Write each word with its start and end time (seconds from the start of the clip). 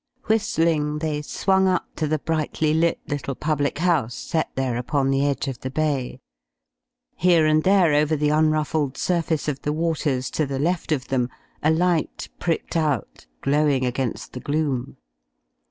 Whistling, 0.25 0.97
they 0.97 1.21
swung 1.21 1.67
up 1.67 1.85
to 1.97 2.07
the 2.07 2.17
brightly 2.17 2.73
lit 2.73 2.99
little 3.07 3.35
public 3.35 3.77
house, 3.77 4.15
set 4.15 4.49
there 4.55 4.75
upon 4.75 5.11
the 5.11 5.23
edge 5.23 5.47
of 5.47 5.59
the 5.59 5.69
bay. 5.69 6.19
Here 7.15 7.45
and 7.45 7.63
there 7.63 7.93
over 7.93 8.15
the 8.15 8.29
unruffled 8.29 8.97
surface 8.97 9.47
of 9.47 9.61
the 9.61 9.71
waters 9.71 10.31
to 10.31 10.47
the 10.47 10.57
left 10.57 10.91
of 10.91 11.09
them, 11.09 11.29
a 11.61 11.69
light 11.69 12.29
pricked 12.39 12.75
out, 12.75 13.27
glowing 13.43 13.85
against 13.85 14.33
the 14.33 14.39
gloom. 14.39 14.97